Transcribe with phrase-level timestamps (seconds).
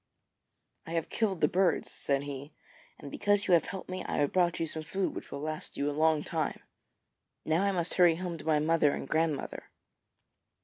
[0.87, 2.53] 'I have killed the birds,' said he,
[2.97, 5.77] 'and because you have helped me, I have brought you some food which will last
[5.77, 6.59] you a long time.
[7.45, 9.69] Now I must hurry home to my mother and grandmother.'